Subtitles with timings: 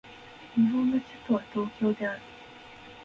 [0.55, 2.21] 日本の首都は東京である